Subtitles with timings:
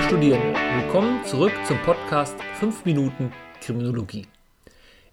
[0.00, 4.26] Liebe Studierende, willkommen zurück zum Podcast 5 Minuten Kriminologie.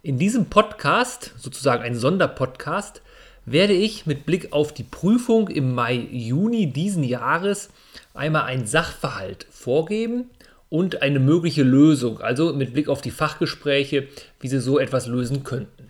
[0.02, 3.02] In diesem Podcast, sozusagen ein Sonderpodcast,
[3.44, 7.68] werde ich mit Blick auf die Prüfung im Mai, Juni diesen Jahres
[8.14, 10.30] einmal einen Sachverhalt vorgeben
[10.70, 14.08] und eine mögliche Lösung, also mit Blick auf die Fachgespräche,
[14.40, 15.87] wie sie so etwas lösen könnten.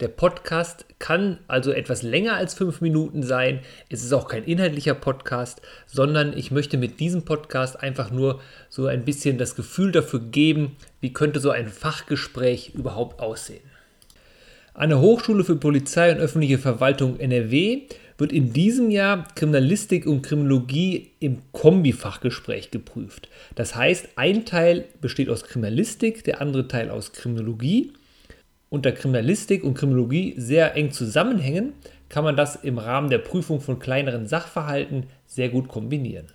[0.00, 3.60] Der Podcast kann also etwas länger als fünf Minuten sein.
[3.90, 8.40] Es ist auch kein inhaltlicher Podcast, sondern ich möchte mit diesem Podcast einfach nur
[8.70, 13.60] so ein bisschen das Gefühl dafür geben, wie könnte so ein Fachgespräch überhaupt aussehen.
[14.72, 17.82] An der Hochschule für Polizei und öffentliche Verwaltung NRW
[18.16, 23.28] wird in diesem Jahr Kriminalistik und Kriminologie im Kombi-Fachgespräch geprüft.
[23.54, 27.92] Das heißt, ein Teil besteht aus Kriminalistik, der andere Teil aus Kriminologie
[28.70, 31.72] da Kriminalistik und Kriminologie sehr eng zusammenhängen,
[32.08, 36.26] kann man das im Rahmen der Prüfung von kleineren Sachverhalten sehr gut kombinieren.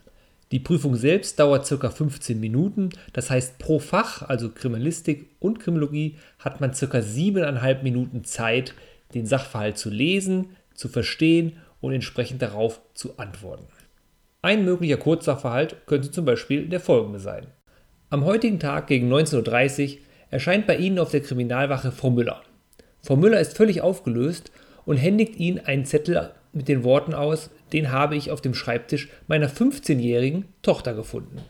[0.52, 1.90] Die Prüfung selbst dauert ca.
[1.90, 6.86] 15 Minuten, das heißt pro Fach, also Kriminalistik und Kriminologie, hat man ca.
[6.86, 8.74] 7,5 Minuten Zeit,
[9.14, 13.66] den Sachverhalt zu lesen, zu verstehen und entsprechend darauf zu antworten.
[14.42, 17.48] Ein möglicher Kurzsachverhalt könnte zum Beispiel der folgende sein.
[18.12, 22.42] Am heutigen Tag gegen 19.30 Uhr erscheint bei Ihnen auf der Kriminalwache Frau Müller.
[23.02, 24.52] Frau Müller ist völlig aufgelöst
[24.86, 29.10] und händigt Ihnen einen Zettel mit den Worten aus, den habe ich auf dem Schreibtisch
[29.28, 31.42] meiner 15-jährigen Tochter gefunden.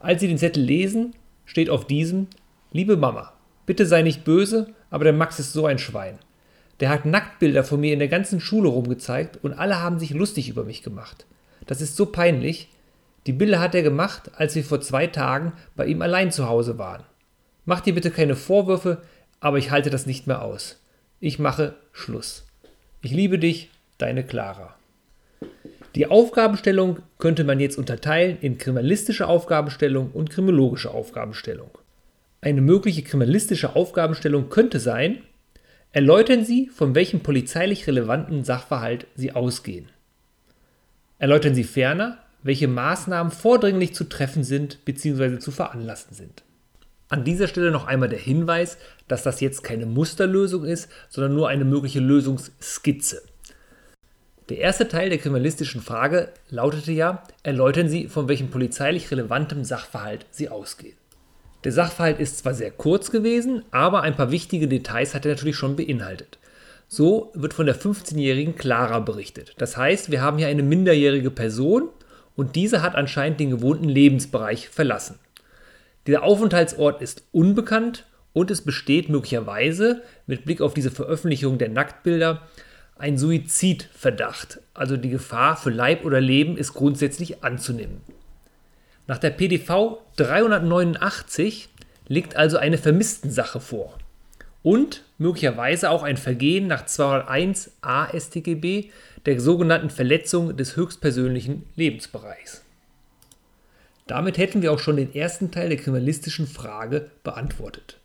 [0.00, 1.14] Als Sie den Zettel lesen,
[1.44, 2.28] steht auf diesem
[2.70, 3.32] Liebe Mama,
[3.64, 6.18] bitte sei nicht böse, aber der Max ist so ein Schwein.
[6.80, 10.48] Der hat Nacktbilder von mir in der ganzen Schule rumgezeigt und alle haben sich lustig
[10.48, 11.26] über mich gemacht.
[11.66, 12.68] Das ist so peinlich.
[13.26, 16.78] Die Bilder hat er gemacht, als wir vor zwei Tagen bei ihm allein zu Hause
[16.78, 17.02] waren.
[17.68, 19.02] Mach dir bitte keine Vorwürfe,
[19.40, 20.80] aber ich halte das nicht mehr aus.
[21.20, 22.46] Ich mache Schluss.
[23.02, 24.74] Ich liebe dich, deine Clara.
[25.94, 31.68] Die Aufgabenstellung könnte man jetzt unterteilen in kriminalistische Aufgabenstellung und kriminologische Aufgabenstellung.
[32.40, 35.18] Eine mögliche kriminalistische Aufgabenstellung könnte sein,
[35.92, 39.90] erläutern Sie, von welchem polizeilich relevanten Sachverhalt Sie ausgehen.
[41.18, 45.38] Erläutern Sie ferner, welche Maßnahmen vordringlich zu treffen sind bzw.
[45.38, 46.44] zu veranlassen sind.
[47.08, 48.76] An dieser Stelle noch einmal der Hinweis,
[49.06, 53.22] dass das jetzt keine Musterlösung ist, sondern nur eine mögliche Lösungsskizze.
[54.50, 60.26] Der erste Teil der kriminalistischen Frage lautete ja, erläutern Sie, von welchem polizeilich relevantem Sachverhalt
[60.30, 60.96] Sie ausgehen.
[61.64, 65.56] Der Sachverhalt ist zwar sehr kurz gewesen, aber ein paar wichtige Details hat er natürlich
[65.56, 66.38] schon beinhaltet.
[66.88, 69.54] So wird von der 15-jährigen Clara berichtet.
[69.58, 71.88] Das heißt, wir haben hier eine minderjährige Person
[72.36, 75.18] und diese hat anscheinend den gewohnten Lebensbereich verlassen.
[76.08, 82.48] Der Aufenthaltsort ist unbekannt und es besteht möglicherweise mit Blick auf diese Veröffentlichung der Nacktbilder
[82.96, 84.60] ein Suizidverdacht.
[84.72, 88.00] Also die Gefahr für Leib oder Leben ist grundsätzlich anzunehmen.
[89.06, 91.68] Nach der PDV 389
[92.06, 93.98] liegt also eine Vermisstensache vor
[94.62, 98.88] und möglicherweise auch ein Vergehen nach 201 a StGB
[99.26, 102.64] der sogenannten Verletzung des höchstpersönlichen Lebensbereichs.
[104.08, 107.98] Damit hätten wir auch schon den ersten Teil der kriminalistischen Frage beantwortet.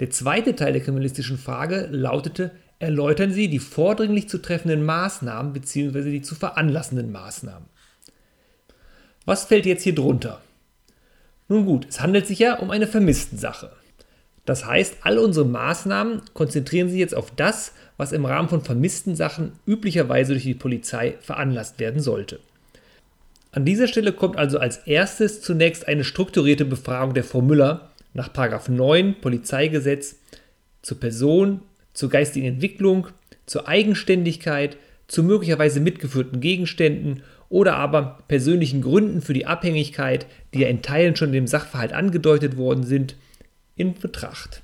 [0.00, 2.50] Der zweite Teil der kriminalistischen Frage lautete,
[2.80, 6.10] erläutern Sie die vordringlich zu treffenden Maßnahmen bzw.
[6.10, 7.68] die zu veranlassenden Maßnahmen.
[9.24, 10.40] Was fällt jetzt hier drunter?
[11.48, 13.70] Nun gut, es handelt sich ja um eine Vermisstensache.
[14.44, 19.14] Das heißt, all unsere Maßnahmen konzentrieren sich jetzt auf das, was im Rahmen von vermissten
[19.14, 22.40] Sachen üblicherweise durch die Polizei veranlasst werden sollte.
[23.58, 28.30] An dieser Stelle kommt also als erstes zunächst eine strukturierte Befragung der Frau Müller nach
[28.68, 30.14] 9 Polizeigesetz
[30.80, 33.08] zur Person, zur geistigen Entwicklung,
[33.46, 34.76] zur Eigenständigkeit,
[35.08, 41.16] zu möglicherweise mitgeführten Gegenständen oder aber persönlichen Gründen für die Abhängigkeit, die ja in Teilen
[41.16, 43.16] schon in dem Sachverhalt angedeutet worden sind,
[43.74, 44.62] in Betracht.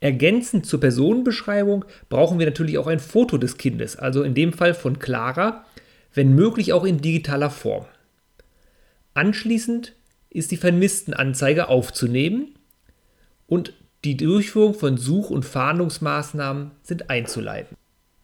[0.00, 4.74] Ergänzend zur Personenbeschreibung brauchen wir natürlich auch ein Foto des Kindes, also in dem Fall
[4.74, 5.64] von Clara,
[6.16, 7.84] wenn möglich auch in digitaler Form.
[9.12, 9.94] Anschließend
[10.30, 12.58] ist die Vermisstenanzeige aufzunehmen
[13.46, 13.74] und
[14.04, 17.76] die Durchführung von Such- und Fahndungsmaßnahmen sind einzuleiten.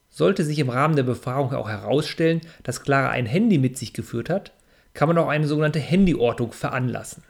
[0.08, 4.30] Sollte sich im Rahmen der Befragung auch herausstellen, dass Clara ein Handy mit sich geführt
[4.30, 4.52] hat,
[4.94, 7.22] kann man auch eine sogenannte Handyortung veranlassen.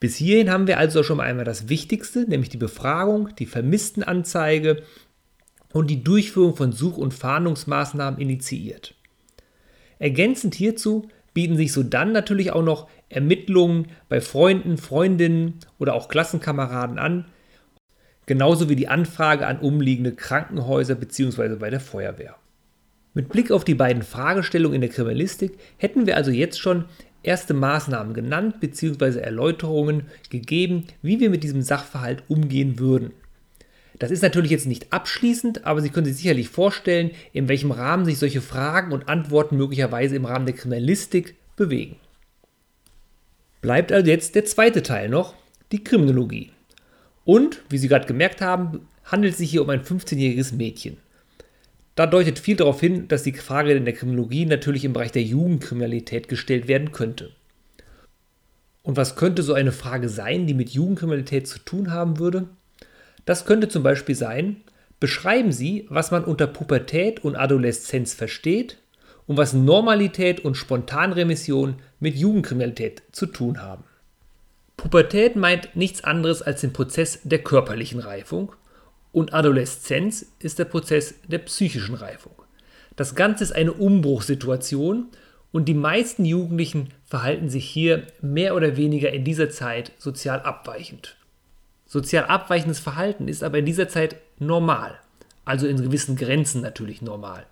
[0.00, 4.82] Bis hierhin haben wir also schon einmal das Wichtigste, nämlich die Befragung, die Vermisstenanzeige
[5.72, 8.94] und die Durchführung von Such- und Fahndungsmaßnahmen initiiert.
[9.98, 16.08] Ergänzend hierzu bieten sich so dann natürlich auch noch Ermittlungen bei Freunden, Freundinnen oder auch
[16.08, 17.26] Klassenkameraden an,
[18.26, 21.56] genauso wie die Anfrage an umliegende Krankenhäuser bzw.
[21.56, 22.36] bei der Feuerwehr.
[23.14, 26.84] Mit Blick auf die beiden Fragestellungen in der Kriminalistik hätten wir also jetzt schon
[27.22, 29.18] erste Maßnahmen genannt bzw.
[29.18, 33.12] Erläuterungen gegeben, wie wir mit diesem Sachverhalt umgehen würden.
[33.98, 38.04] Das ist natürlich jetzt nicht abschließend, aber Sie können sich sicherlich vorstellen, in welchem Rahmen
[38.04, 41.96] sich solche Fragen und Antworten möglicherweise im Rahmen der Kriminalistik bewegen.
[43.60, 45.34] Bleibt also jetzt der zweite Teil noch,
[45.72, 46.52] die Kriminologie.
[47.24, 50.96] Und, wie Sie gerade gemerkt haben, handelt es sich hier um ein 15-jähriges Mädchen.
[51.96, 55.24] Da deutet viel darauf hin, dass die Frage in der Kriminologie natürlich im Bereich der
[55.24, 57.32] Jugendkriminalität gestellt werden könnte.
[58.84, 62.48] Und was könnte so eine Frage sein, die mit Jugendkriminalität zu tun haben würde?
[63.28, 64.62] Das könnte zum Beispiel sein,
[65.00, 68.78] beschreiben Sie, was man unter Pubertät und Adoleszenz versteht
[69.26, 73.84] und was Normalität und Spontanremission mit Jugendkriminalität zu tun haben.
[74.78, 78.52] Pubertät meint nichts anderes als den Prozess der körperlichen Reifung
[79.12, 82.32] und Adoleszenz ist der Prozess der psychischen Reifung.
[82.96, 85.08] Das Ganze ist eine Umbruchssituation
[85.52, 91.17] und die meisten Jugendlichen verhalten sich hier mehr oder weniger in dieser Zeit sozial abweichend.
[91.88, 94.98] Sozial abweichendes Verhalten ist aber in dieser Zeit normal,
[95.46, 97.46] also in gewissen Grenzen natürlich normal.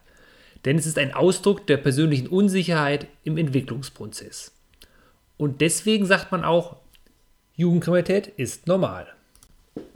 [0.67, 4.53] Denn es ist ein Ausdruck der persönlichen Unsicherheit im Entwicklungsprozess.
[5.39, 6.77] Und deswegen sagt man auch,
[7.55, 9.07] Jugendkriminalität ist normal.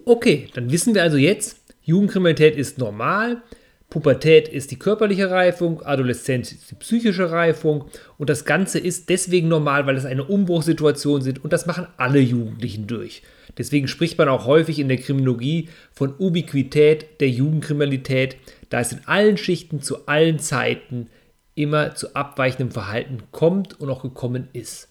[0.06, 3.42] Okay, dann wissen wir also jetzt, Jugendkriminalität ist normal,
[3.90, 7.87] Pubertät ist die körperliche Reifung, Adoleszenz ist die psychische Reifung
[8.19, 12.20] und das Ganze ist deswegen normal, weil es eine Umbruchssituation sind und das machen alle
[12.20, 13.22] Jugendlichen durch.
[13.58, 18.37] Deswegen spricht man auch häufig in der Kriminologie von Ubiquität der Jugendkriminalität,
[18.69, 21.08] da es in allen Schichten zu allen Zeiten
[21.56, 24.88] immer zu abweichendem Verhalten kommt und auch gekommen ist.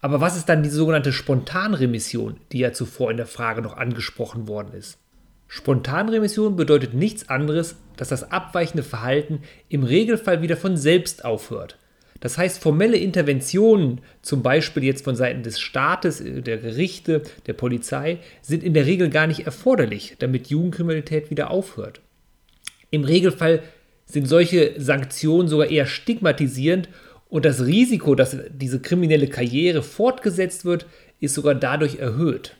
[0.00, 4.46] Aber was ist dann die sogenannte Spontanremission, die ja zuvor in der Frage noch angesprochen
[4.46, 5.01] worden ist?
[5.54, 11.76] Spontanremission bedeutet nichts anderes, dass das abweichende Verhalten im Regelfall wieder von selbst aufhört.
[12.20, 17.52] Das heißt, formelle Interventionen, zum Beispiel jetzt von Seiten des Staates, äh, der Gerichte, der
[17.52, 22.00] Polizei, sind in der Regel gar nicht erforderlich, damit Jugendkriminalität wieder aufhört.
[22.90, 23.62] Im Regelfall
[24.06, 26.88] sind solche Sanktionen sogar eher stigmatisierend
[27.28, 30.86] und das Risiko, dass diese kriminelle Karriere fortgesetzt wird,
[31.20, 32.56] ist sogar dadurch erhöht.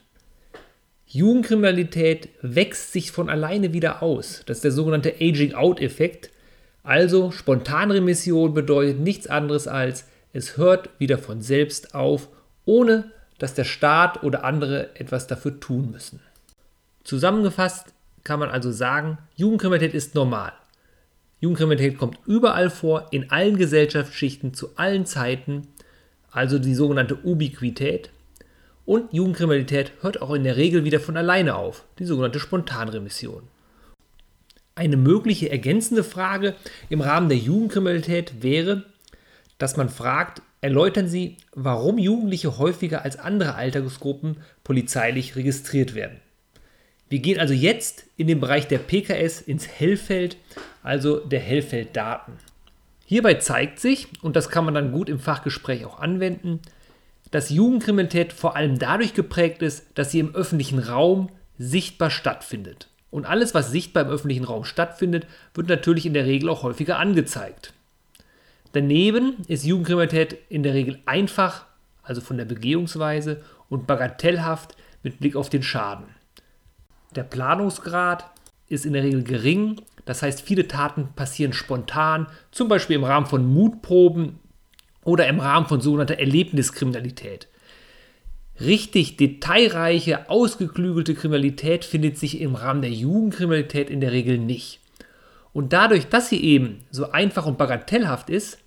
[1.12, 4.42] Jugendkriminalität wächst sich von alleine wieder aus.
[4.46, 6.30] Das ist der sogenannte Aging-out-Effekt.
[6.82, 12.28] Also Spontanremission bedeutet nichts anderes als, es hört wieder von selbst auf,
[12.64, 16.20] ohne dass der Staat oder andere etwas dafür tun müssen.
[17.04, 17.92] Zusammengefasst
[18.24, 20.54] kann man also sagen, Jugendkriminalität ist normal.
[21.40, 25.68] Jugendkriminalität kommt überall vor, in allen Gesellschaftsschichten, zu allen Zeiten,
[26.30, 28.08] also die sogenannte Ubiquität.
[28.84, 33.44] Und Jugendkriminalität hört auch in der Regel wieder von alleine auf, die sogenannte Spontanremission.
[34.74, 36.54] Eine mögliche ergänzende Frage
[36.88, 38.84] im Rahmen der Jugendkriminalität wäre,
[39.58, 46.20] dass man fragt, erläutern Sie, warum Jugendliche häufiger als andere Altersgruppen polizeilich registriert werden.
[47.08, 50.38] Wir gehen also jetzt in den Bereich der PKS ins Hellfeld,
[50.82, 52.34] also der Hellfelddaten.
[53.04, 56.60] Hierbei zeigt sich, und das kann man dann gut im Fachgespräch auch anwenden,
[57.32, 62.88] dass Jugendkriminalität vor allem dadurch geprägt ist, dass sie im öffentlichen Raum sichtbar stattfindet.
[63.10, 66.98] Und alles, was sichtbar im öffentlichen Raum stattfindet, wird natürlich in der Regel auch häufiger
[66.98, 67.72] angezeigt.
[68.72, 71.66] Daneben ist Jugendkriminalität in der Regel einfach,
[72.02, 76.06] also von der Begehungsweise, und bagatellhaft mit Blick auf den Schaden.
[77.16, 78.30] Der Planungsgrad
[78.68, 83.26] ist in der Regel gering, das heißt, viele Taten passieren spontan, zum Beispiel im Rahmen
[83.26, 84.38] von Mutproben
[85.04, 87.48] oder im Rahmen von sogenannter Erlebniskriminalität.
[88.60, 94.80] Richtig detailreiche, ausgeklügelte Kriminalität findet sich im Rahmen der Jugendkriminalität in der Regel nicht.
[95.52, 98.58] Und dadurch, dass sie eben so einfach und bagatellhaft ist,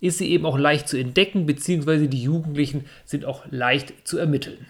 [0.00, 4.66] ist sie eben auch leicht zu entdecken, beziehungsweise die Jugendlichen sind auch leicht zu ermitteln.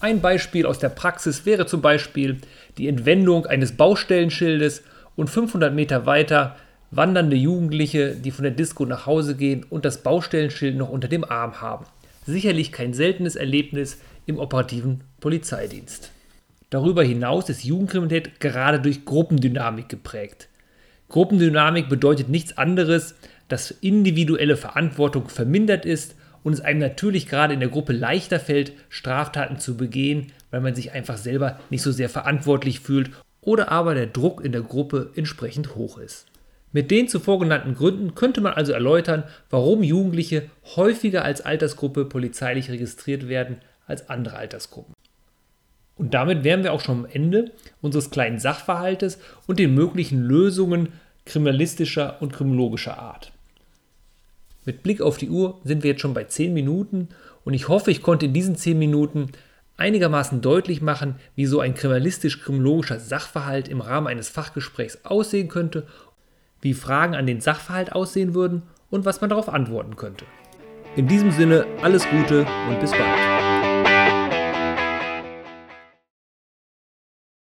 [0.00, 2.38] Ein Beispiel aus der Praxis wäre zum Beispiel
[2.78, 4.82] die Entwendung eines Baustellenschildes
[5.16, 6.56] und 500 Meter weiter
[6.90, 11.24] wandernde Jugendliche, die von der Disco nach Hause gehen und das Baustellenschild noch unter dem
[11.24, 11.86] Arm haben
[12.26, 16.12] sicherlich kein seltenes Erlebnis im operativen Polizeidienst.
[16.70, 20.48] Darüber hinaus ist Jugendkriminalität gerade durch Gruppendynamik geprägt.
[21.08, 23.16] Gruppendynamik bedeutet nichts anderes,
[23.48, 28.72] dass individuelle Verantwortung vermindert ist und es einem natürlich gerade in der Gruppe leichter fällt,
[28.88, 33.94] Straftaten zu begehen, weil man sich einfach selber nicht so sehr verantwortlich fühlt oder aber
[33.94, 36.29] der Druck in der Gruppe entsprechend hoch ist.
[36.72, 42.70] Mit den zuvor genannten Gründen könnte man also erläutern, warum Jugendliche häufiger als Altersgruppe polizeilich
[42.70, 44.94] registriert werden als andere Altersgruppen.
[45.96, 47.50] Und damit wären wir auch schon am Ende
[47.82, 50.92] unseres kleinen Sachverhaltes und den möglichen Lösungen
[51.26, 53.32] kriminalistischer und kriminologischer Art.
[54.64, 57.08] Mit Blick auf die Uhr sind wir jetzt schon bei 10 Minuten
[57.44, 59.32] und ich hoffe, ich konnte in diesen 10 Minuten
[59.76, 65.86] einigermaßen deutlich machen, wie so ein kriminalistisch-kriminologischer Sachverhalt im Rahmen eines Fachgesprächs aussehen könnte,
[66.60, 70.24] wie Fragen an den Sachverhalt aussehen würden und was man darauf antworten könnte.
[70.96, 73.39] In diesem Sinne alles Gute und bis bald.